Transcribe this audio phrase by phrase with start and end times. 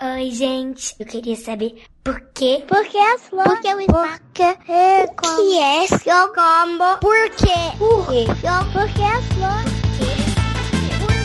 [0.00, 0.94] Oi, gente.
[1.00, 2.62] Eu queria saber por quê?
[2.68, 3.52] Por que as flores?
[3.52, 4.20] Por que o espaço?
[4.20, 5.36] Por que é combo?
[5.36, 6.98] que é seu combo?
[7.00, 7.76] Por quê?
[7.76, 8.24] Por quê?
[8.72, 9.78] Por que as flores?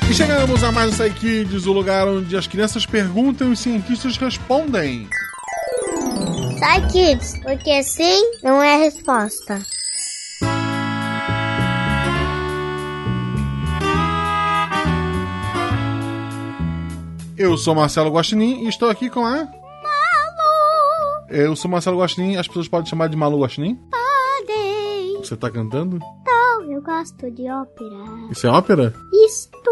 [0.09, 3.59] E chegamos a mais um Sai Kids, o lugar onde as crianças perguntam e os
[3.59, 5.07] cientistas respondem.
[6.57, 9.61] Sai Kids, porque sim não é resposta.
[17.43, 19.31] Eu sou Marcelo Guaxinim e estou aqui com a...
[19.43, 19.51] Malu!
[21.29, 23.75] Eu sou Marcelo Guaxinim, as pessoas podem chamar de Malu Guaxinim?
[23.91, 25.17] Podem!
[25.17, 25.99] Você tá cantando?
[26.25, 27.97] Não, eu gosto de ópera.
[28.31, 28.93] Isso é ópera?
[29.25, 29.69] Isto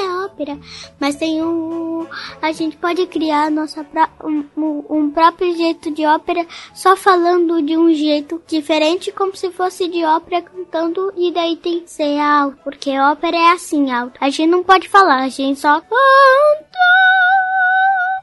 [0.00, 0.58] é ópera.
[1.00, 2.06] Mas tem um...
[2.42, 3.86] A gente pode criar nossa
[4.22, 9.50] um, um- um próprio jeito de ópera só falando de um jeito diferente, como se
[9.50, 12.58] fosse de ópera cantando, e daí tem que ser alto.
[12.62, 14.18] Porque ópera é assim, alto.
[14.20, 15.94] A gente não pode falar, a gente só canta.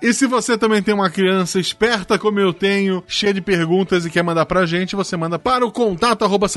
[0.01, 4.09] E se você também tem uma criança esperta como eu tenho, cheia de perguntas e
[4.09, 6.47] quer mandar pra gente, você manda para o contato arroba.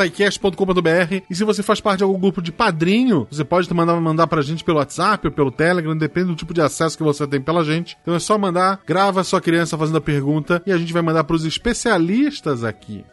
[1.30, 4.40] E se você faz parte de algum grupo de padrinho, você pode mandar, mandar pra
[4.40, 7.62] gente pelo WhatsApp ou pelo Telegram, depende do tipo de acesso que você tem pela
[7.62, 7.96] gente.
[8.02, 11.02] Então é só mandar, grava a sua criança fazendo a pergunta e a gente vai
[11.02, 13.04] mandar pros especialistas aqui.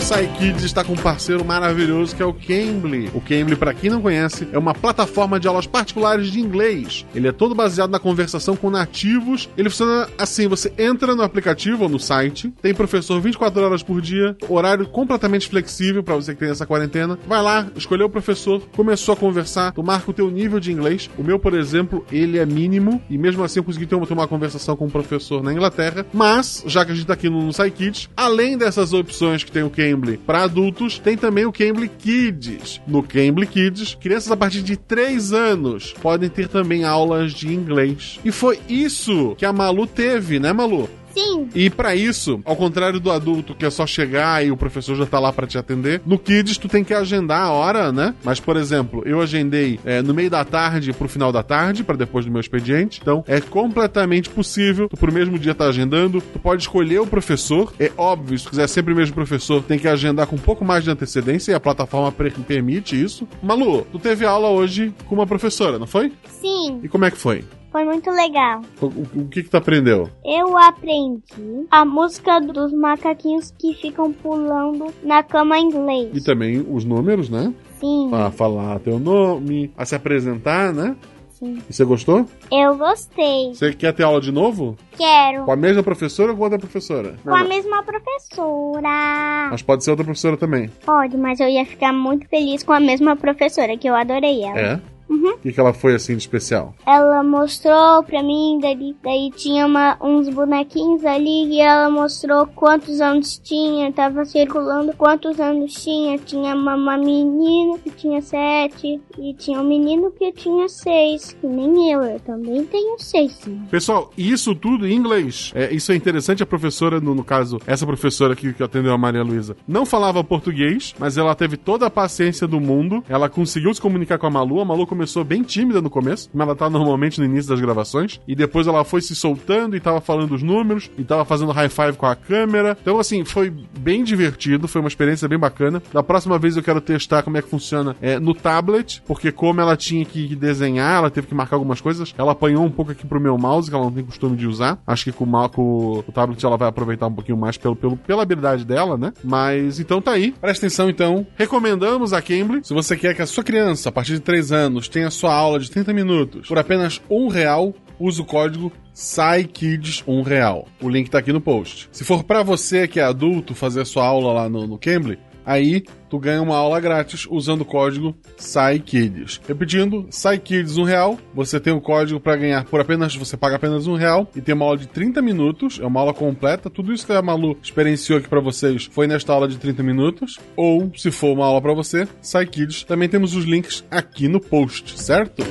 [0.00, 3.10] Junho, o Sai Kids está com um parceiro maravilhoso que é o Cambly.
[3.14, 7.04] O Cambly, para quem não conhece, é uma plataforma de aulas particulares de inglês.
[7.14, 9.48] Ele é todo baseado na conversação com nativos.
[9.56, 14.00] Ele funciona assim: você entra no aplicativo ou no site, tem professor 24 horas por
[14.00, 17.18] dia, horário completamente flexível para você que tem essa quarentena.
[17.26, 21.10] Vai lá, escolheu o professor, começou a conversar, tu marca o teu nível de inglês.
[21.18, 24.14] O meu, por exemplo, ele é mínimo e mesmo assim eu consegui ter uma, ter
[24.14, 26.06] uma conversação com um professor na Inglaterra.
[26.12, 29.52] Mas, já que a gente tá aqui no, no Sai Kids, além dessas opções que
[29.52, 29.89] tem o Cambly
[30.26, 32.80] para adultos, tem também o Cambly Kids.
[32.86, 38.18] No Cambly Kids, crianças a partir de 3 anos podem ter também aulas de inglês.
[38.24, 40.88] E foi isso que a Malu teve, né, Malu?
[41.14, 44.94] Sim, E pra isso, ao contrário do adulto que é só chegar e o professor
[44.96, 48.14] já tá lá pra te atender, no Kids tu tem que agendar a hora, né?
[48.24, 51.96] Mas, por exemplo, eu agendei é, no meio da tarde pro final da tarde, pra
[51.96, 53.00] depois do meu expediente.
[53.02, 54.88] Então, é completamente possível.
[54.88, 57.72] Tu pro mesmo dia tá agendando, tu pode escolher o professor.
[57.78, 60.64] É óbvio, se tu quiser sempre o mesmo professor, tem que agendar com um pouco
[60.64, 62.12] mais de antecedência e a plataforma
[62.46, 63.26] permite isso.
[63.42, 66.12] Malu, tu teve aula hoje com uma professora, não foi?
[66.40, 67.44] sim, E como é que foi?
[67.70, 68.62] Foi muito legal.
[68.80, 70.08] O, que que tu aprendeu?
[70.24, 76.10] Eu aprendi a música dos macaquinhos que ficam pulando na cama em inglês.
[76.14, 77.52] E também os números, né?
[77.78, 80.96] Sim, a falar teu nome, a se apresentar, né?
[81.40, 81.58] sim.
[81.68, 82.26] E você gostou?
[82.52, 83.54] Eu gostei.
[83.54, 84.76] Você quer ter aula de novo?
[84.96, 85.44] Quero.
[85.44, 87.16] Com a mesma professora ou com outra professora?
[87.24, 89.48] Com a mesma professora.
[89.50, 90.70] Mas pode ser outra professora também.
[90.84, 94.60] Pode, mas eu ia ficar muito feliz com a mesma professora, que eu adorei ela.
[94.60, 94.80] É?
[95.10, 95.32] Uhum.
[95.34, 96.72] O que, que ela foi assim de especial?
[96.86, 103.00] Ela mostrou pra mim, daí, daí tinha uma- uns bonequinhos ali e ela mostrou quantos
[103.00, 106.16] anos tinha, tava circulando quantos anos tinha.
[106.18, 111.46] Tinha uma, uma menina que tinha sete e tinha um menino que tinha seis, que
[111.46, 113.32] nem eu, eu também tenho seis.
[113.32, 113.60] sim.
[113.70, 115.50] Pessoal, isso tudo em inglês.
[115.54, 116.42] É, isso é interessante.
[116.42, 120.22] A professora, no, no caso, essa professora aqui que atendeu a Maria Luísa, não falava
[120.22, 123.02] português, mas ela teve toda a paciência do mundo.
[123.08, 124.60] Ela conseguiu se comunicar com a Malu.
[124.60, 128.20] A Malu começou bem tímida no começo, como ela tá normalmente no início das gravações.
[128.28, 131.70] E depois ela foi se soltando e tava falando os números, e tava fazendo high
[131.70, 132.76] five com a câmera.
[132.82, 135.82] Então, assim, foi bem divertido, foi uma experiência bem bacana.
[135.90, 139.58] Da próxima vez eu quero testar como é que funciona é, no tablet, porque como
[139.58, 143.06] ela tinha que desenhar, ela teve que marcar algumas coisas, ela apanhou um pouco aqui
[143.06, 144.78] pro meu mouse, que ela não tem costume de usar.
[144.86, 147.96] Acho que com o, com o tablet ela vai aproveitar um pouquinho mais pelo, pelo,
[147.96, 149.14] pela habilidade dela, né?
[149.24, 150.32] Mas então tá aí.
[150.32, 151.26] Presta atenção então.
[151.36, 152.60] Recomendamos a Cambly.
[152.62, 155.34] Se você quer que a sua criança, a partir de 3 anos, tenha a sua
[155.34, 160.68] aula de 30 minutos por apenas um real, use o código SciKids 1 real.
[160.80, 161.88] O link tá aqui no post.
[161.92, 165.18] Se for pra você que é adulto fazer a sua aula lá no, no Cambly,
[165.44, 169.40] aí tu ganha uma aula grátis usando o código SciKids.
[169.46, 173.86] Repetindo, SciKids 1 real, você tem o código pra ganhar por apenas, você paga apenas
[173.86, 177.06] um real e tem uma aula de 30 minutos, é uma aula completa, tudo isso
[177.06, 181.10] que a Malu experienciou aqui pra vocês foi nesta aula de 30 minutos, ou se
[181.10, 185.42] for uma aula pra você, SciKids, também temos os links aqui no post, certo?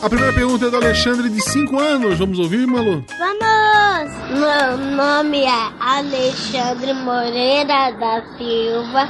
[0.00, 2.18] A primeira pergunta é do Alexandre, de 5 anos.
[2.18, 3.04] Vamos ouvir, Malu?
[3.18, 4.12] Vamos!
[4.30, 9.08] Meu nome é Alexandre Moreira da Silva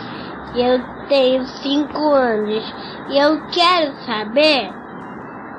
[0.56, 2.64] e eu tenho 5 anos.
[3.11, 4.70] E eu quero saber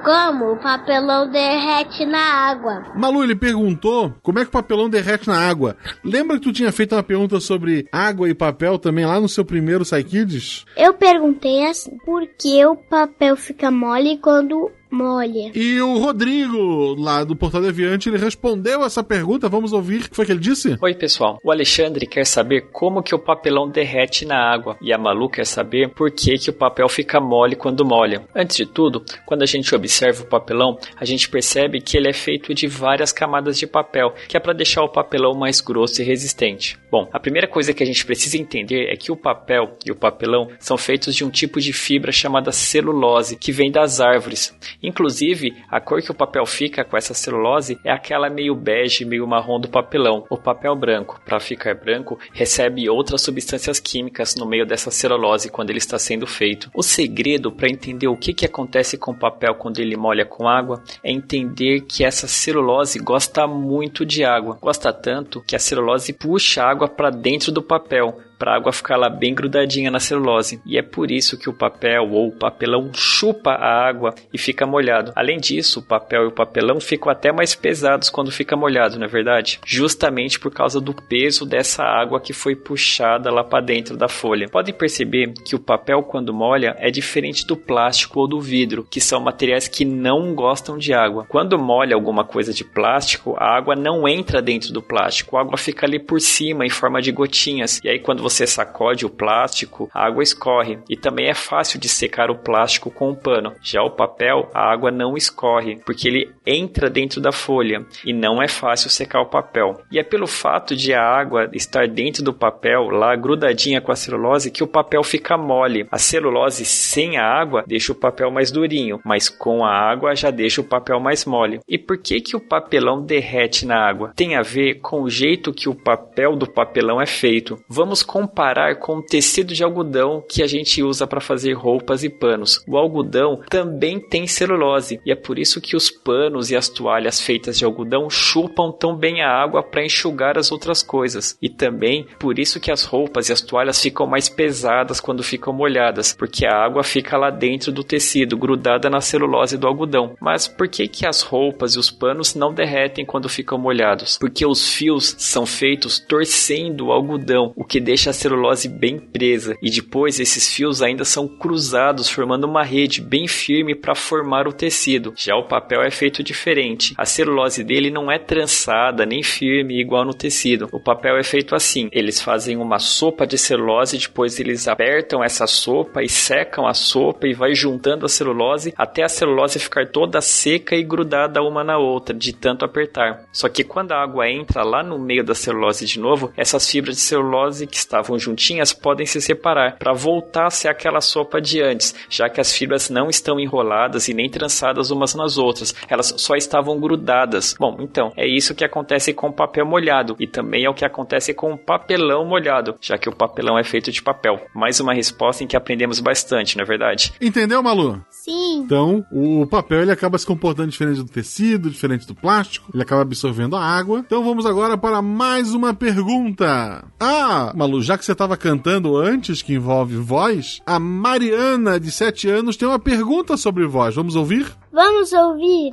[0.04, 2.86] Como o papelão derrete na água.
[2.96, 5.76] Malu, ele perguntou como é que o papelão derrete na água.
[6.04, 9.44] Lembra que tu tinha feito uma pergunta sobre água e papel também lá no seu
[9.44, 10.66] primeiro Psykids?
[10.78, 15.52] Eu perguntei assim, por que o papel fica mole quando molha.
[15.54, 19.50] E o Rodrigo, lá do Portal Deviante, ele respondeu essa pergunta.
[19.50, 20.78] Vamos ouvir o que foi que ele disse?
[20.82, 21.40] Oi, pessoal.
[21.44, 24.78] O Alexandre quer saber como que o papelão derrete na água.
[24.82, 28.24] E a Malu quer saber por que, que o papel fica mole quando molha.
[28.36, 32.14] Antes de tudo, quando a gente observa o papelão, a gente percebe que ele é
[32.14, 36.06] feito de várias camadas de papel, que é para deixar o papelão mais grosso e
[36.06, 36.78] resistente.
[36.92, 39.96] Bom, a primeira coisa que a gente precisa entender é que o papel e o
[39.96, 44.56] papelão são feitos de um tipo de fibra chamada celulose, que vem das árvores.
[44.82, 49.28] Inclusive, a cor que o papel fica com essa celulose é aquela meio bege, meio
[49.28, 50.26] marrom do papelão.
[50.30, 55.70] O papel branco, para ficar branco, recebe outras substâncias químicas no meio dessa celulose quando
[55.70, 56.70] ele está sendo feito.
[56.74, 60.48] O segredo para entender o que, que acontece com o papel quando ele molha com
[60.48, 64.58] água é entender que essa celulose gosta muito de água.
[64.62, 68.96] Gosta tanto que a celulose puxa água para dentro do papel, para a água ficar
[68.96, 70.62] lá bem grudadinha na celulose.
[70.66, 74.66] E é por isso que o papel ou o papelão chupa a água e fica
[74.66, 75.12] molhado.
[75.14, 79.06] Além disso, o papel e o papelão ficam até mais pesados quando fica molhado, não
[79.06, 79.60] é verdade?
[79.66, 84.48] Justamente por causa do peso dessa água que foi puxada lá para dentro da folha.
[84.48, 89.02] Podem perceber que o papel quando molha é diferente do plástico ou do vidro, que
[89.02, 91.26] são materiais que não gostam de água.
[91.28, 95.58] Quando molha alguma coisa de plástico, a água não entra dentro do plástico, a água
[95.58, 97.82] fica ali por cima em forma de gotinhas.
[97.84, 101.90] E aí quando você sacode o plástico, a água escorre e também é fácil de
[101.90, 103.54] secar o plástico com um pano.
[103.62, 108.42] Já o papel, a água não escorre, porque ele entra dentro da folha e não
[108.42, 109.82] é fácil secar o papel.
[109.92, 113.96] E é pelo fato de a água estar dentro do papel, lá grudadinha com a
[113.96, 115.88] celulose, que o papel fica mole.
[115.92, 120.30] A celulose sem a água deixa o papel mais durinho, mas com a água já
[120.30, 121.60] deixa o papel mais mole.
[121.68, 124.12] E por que que o papelão derrete na água?
[124.16, 127.58] Tem a ver com o jeito que o papel do papelão é feito.
[127.68, 132.10] Vamos comparar com o tecido de algodão que a gente usa para fazer roupas e
[132.10, 132.62] panos.
[132.68, 137.22] O algodão também tem celulose e é por isso que os panos e as toalhas
[137.22, 141.38] feitas de algodão chupam tão bem a água para enxugar as outras coisas.
[141.42, 145.54] E também por isso que as roupas e as toalhas ficam mais pesadas quando ficam
[145.54, 150.18] molhadas, porque a água fica lá dentro do tecido, grudada na celulose do algodão.
[150.20, 154.18] Mas por que que as roupas e os panos não derretem quando ficam molhados?
[154.18, 159.56] Porque os fios são feitos torcendo o algodão, o que deixa a celulose bem presa,
[159.62, 164.54] e depois esses fios ainda são cruzados, formando uma rede bem firme para formar o
[164.54, 165.14] tecido.
[165.16, 166.94] Já o papel é feito diferente.
[166.98, 170.68] A celulose dele não é trançada nem firme igual no tecido.
[170.72, 175.48] O papel é feito assim: eles fazem uma sopa de celulose, depois eles apertam essa
[175.48, 180.22] sopa e secam a sopa e vai juntando a celulose até a celulose ficar toda
[180.22, 183.26] seca e grudada uma na outra, de tanto apertar.
[183.32, 186.96] Só que quando a água entra lá no meio da celulose de novo, essas fibras
[186.96, 191.62] de celulose que estavam juntinhas podem se separar para voltar a ser aquela sopa de
[191.62, 196.14] antes, já que as fibras não estão enroladas e nem trançadas umas nas outras, elas
[196.18, 197.56] só estavam grudadas.
[197.60, 200.86] Bom, então é isso que acontece com o papel molhado e também é o que
[200.86, 204.40] acontece com o papelão molhado, já que o papelão é feito de papel.
[204.56, 207.14] Mais uma resposta em que aprendemos bastante, não é verdade?
[207.20, 208.02] Entendeu, Malu?
[208.10, 208.62] Sim.
[208.64, 213.02] Então, o papel ele acaba se comportando diferente do tecido, diferente do plástico, ele acaba
[213.02, 214.00] absorvendo a água.
[214.06, 216.86] Então vamos agora para mais uma pergunta.
[217.00, 222.30] Ah, Malu, já que você estava cantando antes, que envolve voz, a Mariana, de 7
[222.30, 223.96] anos, tem uma pergunta sobre voz.
[223.96, 224.46] Vamos ouvir?
[224.72, 225.72] Vamos ouvir.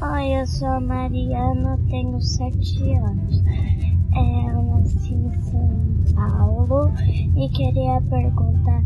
[0.00, 3.42] Oi, eu sou a Mariana, tenho 7 anos.
[4.14, 6.90] É, eu nasci em São Paulo
[7.36, 8.82] e queria perguntar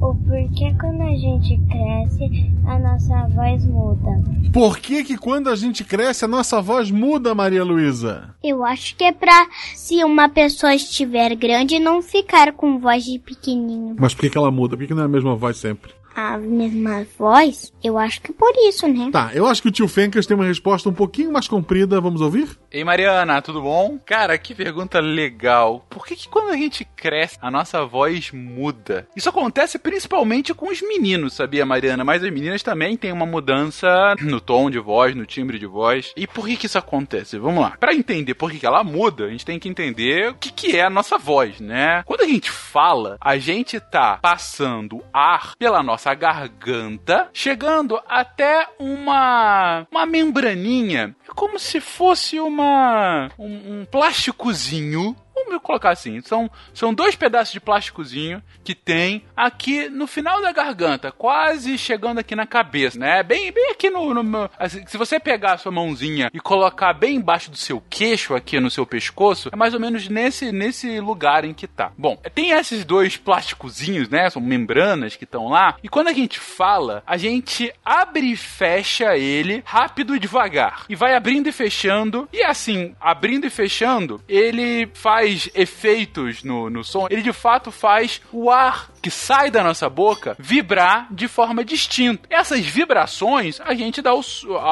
[0.00, 4.22] o porquê quando a gente cresce a nossa voz muda.
[4.52, 8.34] Por que que quando a gente cresce a nossa voz muda, Maria Luísa?
[8.42, 13.18] Eu acho que é pra se uma pessoa estiver grande não ficar com voz de
[13.18, 13.96] pequenininho.
[13.98, 14.76] Mas por que que ela muda?
[14.76, 15.92] Por que que não é a mesma voz sempre?
[16.20, 17.72] A mesma voz?
[17.80, 19.08] Eu acho que por isso, né?
[19.12, 22.00] Tá, eu acho que o tio Fencas tem uma resposta um pouquinho mais comprida.
[22.00, 22.58] Vamos ouvir?
[22.72, 24.00] Ei, Mariana, tudo bom?
[24.04, 25.86] Cara, que pergunta legal.
[25.88, 29.06] Por que, que quando a gente cresce, a nossa voz muda?
[29.14, 32.04] Isso acontece principalmente com os meninos, sabia, Mariana?
[32.04, 33.88] Mas as meninas também têm uma mudança
[34.20, 36.12] no tom de voz, no timbre de voz.
[36.16, 37.38] E por que, que isso acontece?
[37.38, 37.76] Vamos lá.
[37.78, 40.76] Para entender por que, que ela muda, a gente tem que entender o que, que
[40.76, 42.02] é a nossa voz, né?
[42.04, 49.86] Quando a gente fala, a gente tá passando ar pela nossa garganta, chegando até uma
[49.90, 55.16] uma membraninha, é como se fosse uma um, um plásticozinho
[55.46, 60.52] vamos colocar assim, são, são dois pedaços de plásticozinho que tem aqui no final da
[60.52, 63.22] garganta, quase chegando aqui na cabeça, né?
[63.22, 67.16] Bem, bem aqui no, no assim, se você pegar a sua mãozinha e colocar bem
[67.16, 71.44] embaixo do seu queixo aqui no seu pescoço, é mais ou menos nesse nesse lugar
[71.44, 71.92] em que tá.
[71.96, 74.28] Bom, tem esses dois plásticozinhos, né?
[74.30, 75.76] São membranas que estão lá.
[75.82, 80.84] E quando a gente fala, a gente abre e fecha ele rápido e devagar.
[80.88, 82.28] E vai abrindo e fechando.
[82.32, 87.06] E assim, abrindo e fechando, ele faz efeitos no, no som.
[87.10, 92.26] Ele de fato faz o ar que sai da nossa boca vibrar de forma distinta.
[92.30, 94.22] Essas vibrações a gente dá o,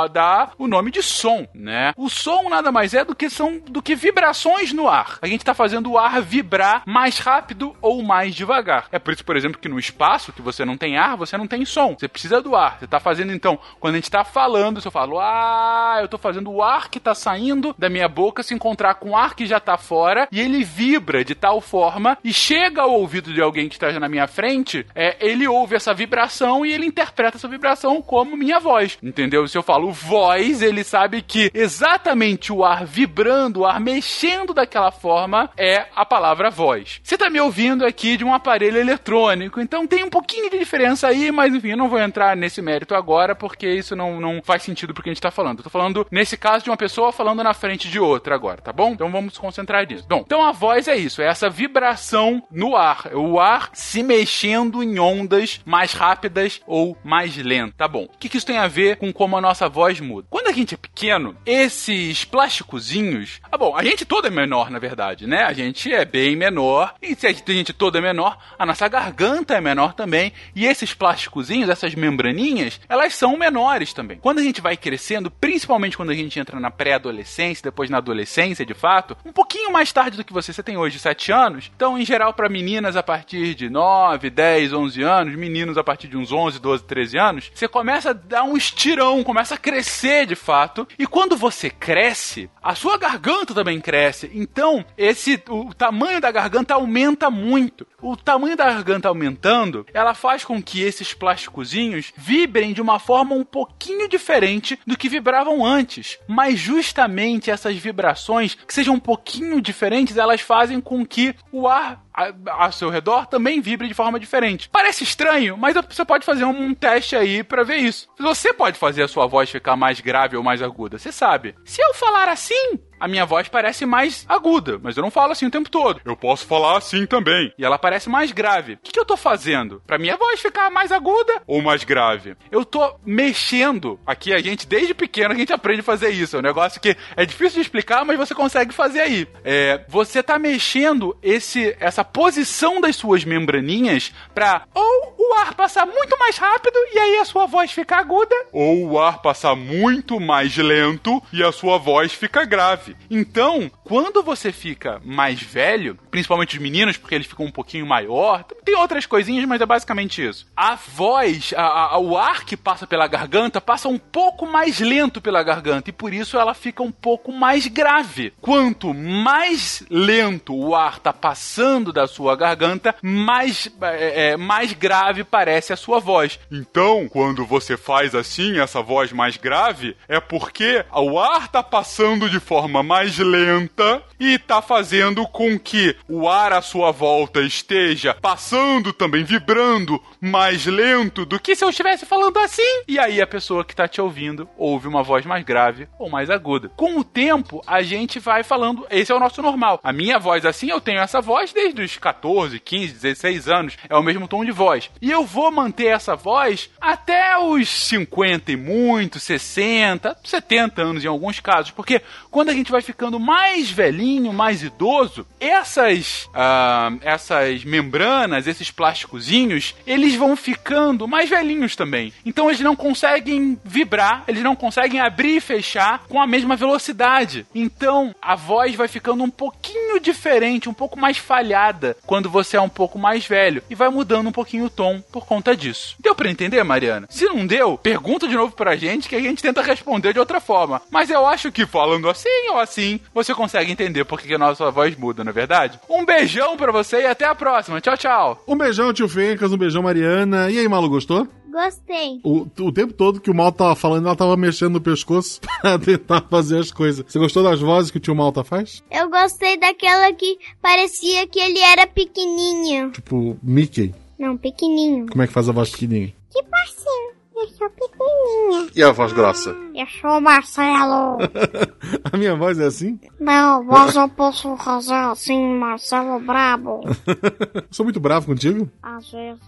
[0.09, 1.92] dá o nome de som, né?
[1.97, 5.18] O som nada mais é do que são do que vibrações no ar.
[5.23, 8.87] A gente está fazendo o ar vibrar mais rápido ou mais devagar.
[8.92, 11.47] É por isso, por exemplo, que no espaço que você não tem ar, você não
[11.47, 11.95] tem som.
[11.99, 12.78] Você precisa do ar.
[12.78, 16.18] Você está fazendo então, quando a gente está falando, se eu falo, ah, eu estou
[16.18, 19.47] fazendo o ar que está saindo da minha boca se encontrar com o ar que
[19.47, 23.68] já está fora e ele vibra de tal forma e chega ao ouvido de alguém
[23.68, 28.00] que está na minha frente, é, ele ouve essa vibração e ele interpreta essa vibração
[28.02, 28.99] como minha voz.
[29.02, 29.47] Entendeu?
[29.49, 34.90] Se eu falo voz, ele sabe que exatamente o ar vibrando, o ar mexendo daquela
[34.90, 37.00] forma é a palavra voz.
[37.02, 41.09] Você está me ouvindo aqui de um aparelho eletrônico, então tem um pouquinho de diferença
[41.09, 44.62] aí, mas enfim, eu não vou entrar nesse mérito agora porque isso não, não faz
[44.62, 45.59] sentido porque a gente está falando.
[45.59, 48.73] Eu tô falando nesse caso de uma pessoa falando na frente de outra agora, tá
[48.73, 48.92] bom?
[48.92, 50.06] Então vamos nos concentrar nisso.
[50.09, 54.82] Bom, então a voz é isso, é essa vibração no ar, o ar se mexendo
[54.82, 58.04] em ondas mais rápidas ou mais lentas, tá bom?
[58.04, 60.28] O que, que isso tem a ver com como a nossa voz muda?
[60.30, 64.78] Quando a gente é pequeno, esses plásticozinhos, ah bom, a gente todo é menor na
[64.78, 65.42] verdade, né?
[65.42, 69.54] A gente é bem menor e se a gente todo é menor, a nossa garganta
[69.54, 74.18] é menor também e esses plásticozinhos, essas membraninhas, elas são menores também.
[74.18, 78.64] Quando a gente vai crescendo, principalmente quando a gente entra na pré-adolescência, depois na adolescência,
[78.64, 81.98] de fato, um pouquinho mais tarde do que você, você tem hoje 7 anos, então
[81.98, 83.95] em geral para meninas a partir de 9,
[84.30, 88.12] 10, 11 anos, meninos a partir de uns 11, 12, 13 anos, você começa a
[88.12, 93.54] dar um estirão, começa a crescer de fato, e quando você cresce, a sua garganta
[93.54, 94.30] também cresce.
[94.34, 97.86] Então, esse o tamanho da garganta aumenta muito.
[98.00, 103.34] O tamanho da garganta aumentando, ela faz com que esses plásticozinhos vibrem de uma forma
[103.34, 106.18] um pouquinho diferente do que vibravam antes.
[106.26, 112.05] Mas justamente essas vibrações, que sejam um pouquinho diferentes, elas fazem com que o ar
[112.16, 114.68] a, seu redor também vibre de forma diferente.
[114.70, 118.08] Parece estranho, mas você pode fazer um, um teste aí para ver isso.
[118.18, 121.54] Você pode fazer a sua voz ficar mais grave ou mais aguda, você sabe.
[121.64, 125.46] Se eu falar assim, a minha voz parece mais aguda, mas eu não falo assim
[125.46, 126.00] o tempo todo.
[126.04, 127.52] Eu posso falar assim também.
[127.58, 128.74] E ela parece mais grave.
[128.74, 129.82] O que, que eu tô fazendo?
[129.86, 132.36] Pra minha voz ficar mais aguda ou mais grave?
[132.50, 133.98] Eu tô mexendo.
[134.06, 136.36] Aqui a gente, desde pequeno, a gente aprende a fazer isso.
[136.36, 139.26] É um negócio que é difícil de explicar, mas você consegue fazer aí.
[139.44, 145.87] É, você tá mexendo esse, essa posição das suas membraninhas pra ou o ar passar
[145.87, 150.21] muito mais rápido e aí a sua voz fica aguda, ou o ar passar muito
[150.21, 152.97] mais lento e a sua voz fica grave.
[153.11, 158.44] Então, quando você fica mais velho, principalmente os meninos, porque eles ficam um pouquinho maior,
[158.64, 160.46] tem outras coisinhas, mas é basicamente isso.
[160.56, 165.20] A voz, a, a, o ar que passa pela garganta passa um pouco mais lento
[165.20, 168.32] pela garganta e por isso ela fica um pouco mais grave.
[168.40, 175.25] Quanto mais lento o ar tá passando da sua garganta, mais, é, é, mais grave
[175.25, 176.38] parece a sua voz.
[176.50, 182.28] Então, quando você faz assim, essa voz mais grave, é porque o ar tá passando
[182.28, 187.40] de forma forma mais lenta e tá fazendo com que o ar à sua volta
[187.40, 192.82] esteja passando também, vibrando mais lento do que se eu estivesse falando assim.
[192.86, 196.30] E aí a pessoa que tá te ouvindo ouve uma voz mais grave ou mais
[196.30, 196.70] aguda.
[196.76, 199.80] Com o tempo, a gente vai falando, esse é o nosso normal.
[199.82, 203.96] A minha voz assim, eu tenho essa voz desde os 14, 15, 16 anos, é
[203.96, 204.90] o mesmo tom de voz.
[205.00, 211.08] E eu vou manter essa voz até os 50 e muito, 60, 70 anos em
[211.08, 217.64] alguns casos, porque quando a gente vai ficando mais velhinho, mais idoso, essas, uh, essas
[217.64, 222.12] membranas, esses plásticozinhos, eles vão ficando mais velhinhos também.
[222.24, 227.46] Então eles não conseguem vibrar, eles não conseguem abrir e fechar com a mesma velocidade.
[227.54, 232.60] Então a voz vai ficando um pouquinho diferente, um pouco mais falhada quando você é
[232.60, 235.96] um pouco mais velho e vai mudando um pouquinho o tom por conta disso.
[235.98, 237.06] Deu para entender, Mariana?
[237.10, 240.40] Se não deu, pergunta de novo pra gente que a gente tenta responder de outra
[240.40, 240.80] forma.
[240.90, 244.70] Mas eu acho que falando assim ou assim, você consegue entender por que a nossa
[244.70, 245.78] voz muda, não é verdade?
[245.88, 247.80] Um beijão para você e até a próxima.
[247.80, 248.42] Tchau, tchau.
[248.46, 250.50] Um beijão, tio Fencas, um beijão, Mariana.
[250.50, 251.26] E aí, Malu, gostou?
[251.50, 252.20] Gostei.
[252.22, 255.78] O, o tempo todo que o Malta tava falando, ela tava mexendo no pescoço pra
[255.78, 257.04] tentar fazer as coisas.
[257.08, 258.82] Você gostou das vozes que o tio Malta faz?
[258.90, 262.90] Eu gostei daquela que parecia que ele era pequenininho.
[262.90, 263.94] Tipo, Mickey.
[264.18, 265.06] Não, pequenininho.
[265.08, 266.12] Como é que faz a voz pequenininha?
[266.30, 267.05] Tipo assim,
[267.36, 268.70] eu sou pequenininha.
[268.74, 269.54] E a voz grossa?
[269.74, 271.18] Eu sou o Marcelo.
[272.10, 272.98] a minha voz é assim?
[273.20, 276.80] Não, voz eu posso fazer assim, Marcelo Brabo.
[277.70, 278.70] Sou muito bravo contigo?
[278.82, 279.40] Às vezes.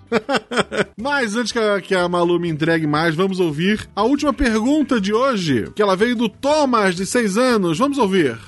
[1.00, 5.00] Mas antes que a, que a Malu me entregue mais, vamos ouvir a última pergunta
[5.00, 7.78] de hoje, que ela veio do Thomas, de 6 anos.
[7.78, 8.38] Vamos ouvir.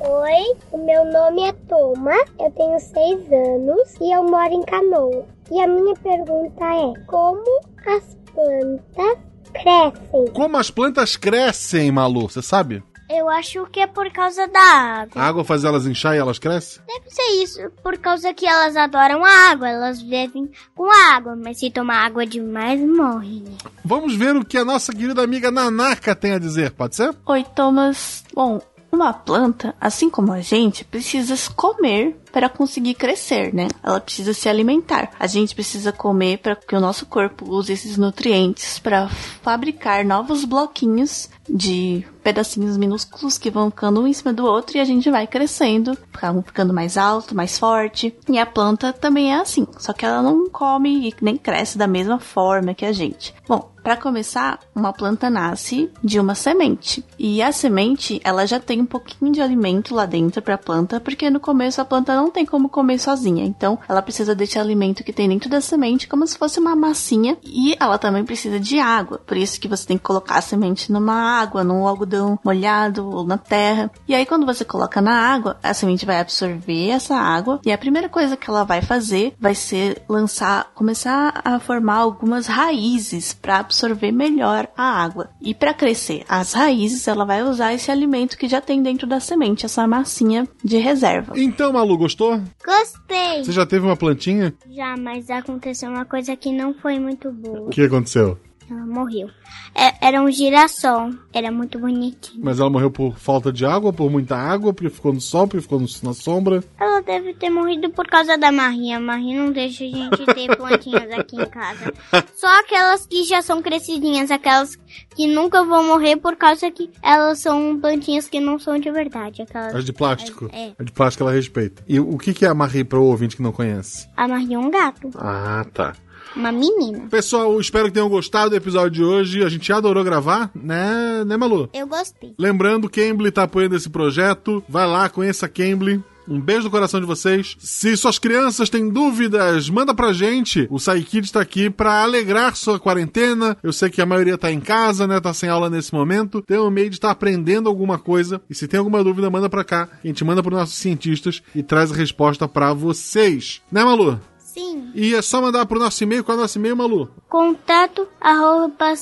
[0.00, 5.24] Oi, o meu nome é Toma, eu tenho seis anos e eu moro em Canoa.
[5.50, 7.42] E a minha pergunta é: como
[7.86, 9.18] as plantas
[9.52, 10.32] crescem?
[10.32, 12.28] Como as plantas crescem, Malu?
[12.28, 12.82] Você sabe?
[13.08, 15.22] Eu acho que é por causa da água.
[15.22, 16.82] A água faz elas inchar e elas crescem?
[16.86, 21.58] Deve ser isso, por causa que elas adoram a água, elas vivem com água, mas
[21.58, 23.44] se tomar água demais, morrem.
[23.84, 27.14] Vamos ver o que a nossa querida amiga Nanaka tem a dizer, pode ser?
[27.26, 28.24] Oi, Thomas.
[28.34, 28.60] Bom,
[28.90, 33.68] uma planta, assim como a gente, precisa comer para conseguir crescer, né?
[33.80, 35.12] Ela precisa se alimentar.
[35.20, 40.44] A gente precisa comer para que o nosso corpo use esses nutrientes para fabricar novos
[40.44, 45.10] bloquinhos de pedacinhos minúsculos que vão ficando um em cima do outro e a gente
[45.10, 45.96] vai crescendo,
[46.44, 48.16] ficando mais alto, mais forte.
[48.28, 51.86] E a planta também é assim, só que ela não come e nem cresce da
[51.86, 53.34] mesma forma que a gente.
[53.46, 57.04] Bom, para começar, uma planta nasce de uma semente.
[57.18, 60.98] E a semente, ela já tem um pouquinho de alimento lá dentro para a planta,
[60.98, 63.44] porque no começo a planta não tem como comer sozinha.
[63.44, 67.36] Então, ela precisa desse alimento que tem dentro da semente como se fosse uma massinha,
[67.42, 69.20] e ela também precisa de água.
[69.26, 73.24] Por isso que você tem que colocar a semente numa água, num algodão molhado ou
[73.24, 73.90] na terra.
[74.08, 77.78] E aí quando você coloca na água, a semente vai absorver essa água e a
[77.78, 83.58] primeira coisa que ela vai fazer vai ser lançar, começar a formar algumas raízes para
[83.58, 85.30] absorver melhor a água.
[85.40, 89.20] E para crescer as raízes, ela vai usar esse alimento que já tem dentro da
[89.20, 91.34] semente, essa massinha de reserva.
[91.36, 92.40] Então, Malu, gostou?
[92.64, 93.44] Gostei.
[93.44, 94.54] Você já teve uma plantinha?
[94.70, 97.68] Já, mas aconteceu uma coisa que não foi muito boa.
[97.68, 98.38] O que aconteceu?
[98.70, 99.28] Ela morreu.
[99.74, 101.10] É, era um girassol.
[101.32, 102.42] Era muito bonitinho.
[102.42, 105.62] Mas ela morreu por falta de água, por muita água, porque ficou no sol, porque
[105.62, 106.62] ficou na sombra?
[106.78, 108.96] Ela deve ter morrido por causa da Marinha.
[108.96, 111.92] A Marinha não deixa a gente ter plantinhas aqui em casa.
[112.36, 114.76] Só aquelas que já são crescidinhas, aquelas
[115.14, 119.42] que nunca vão morrer por causa que elas são plantinhas que não são de verdade.
[119.42, 119.74] Aquelas...
[119.74, 120.48] As de plástico?
[120.52, 120.72] É.
[120.78, 121.82] A de plástico ela respeita.
[121.88, 124.08] E o que, é a Marie para o ouvinte que não conhece?
[124.16, 125.10] A Marinha é um gato.
[125.16, 125.94] Ah, tá.
[126.36, 127.06] Uma menina.
[127.08, 129.44] Pessoal, espero que tenham gostado do episódio de hoje.
[129.44, 131.68] A gente adorou gravar, né, né Malu?
[131.72, 132.34] Eu gostei.
[132.38, 134.62] Lembrando, Cambly tá apoiando esse projeto.
[134.68, 136.02] Vai lá, conheça a Cambly.
[136.26, 137.54] Um beijo no coração de vocês.
[137.58, 140.66] Se suas crianças têm dúvidas, manda pra gente.
[140.70, 143.56] O SciKids tá aqui pra alegrar sua quarentena.
[143.62, 145.20] Eu sei que a maioria tá em casa, né?
[145.20, 146.42] Tá sem aula nesse momento.
[146.42, 148.40] Tem um meio de estar tá aprendendo alguma coisa.
[148.48, 149.88] E se tem alguma dúvida, manda pra cá.
[150.02, 153.60] A gente manda pros nossos cientistas e traz a resposta pra vocês.
[153.70, 154.18] Né, Malu?
[154.54, 154.92] Sim.
[154.94, 156.22] E é só mandar pro nosso e-mail.
[156.22, 157.10] Qual é o nosso e-mail, Malu?
[157.28, 158.94] Contato arroba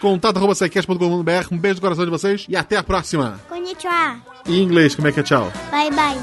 [0.00, 0.54] Contato arroba.
[1.50, 3.40] Um beijo no coração de vocês e até a próxima.
[3.48, 4.20] Konnichiwa.
[4.46, 5.50] E em inglês, como é que é tchau?
[5.72, 6.18] Bye bye.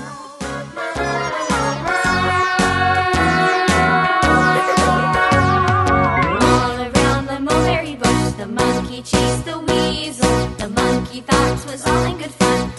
[5.45, 10.33] All around the mulberry bush, the monkey chased the weasel.
[10.57, 12.71] The monkey thought 'twas all in good fun.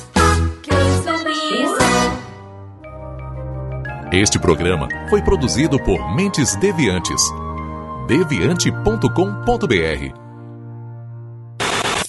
[4.16, 7.20] Este programa foi produzido por Mentes Deviantes.
[8.08, 10.14] deviante.com.br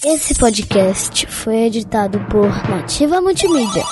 [0.02, 3.84] Esse podcast foi editado por Nativa Multimídia.